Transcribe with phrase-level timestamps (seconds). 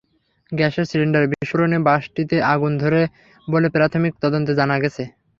[0.51, 3.01] গ্যাসের সিলিন্ডার বিস্ফোরণে বাসটিতে আগুন ধরে
[3.47, 5.03] বলে প্রাথমিক তদন্তে জানা গেছে।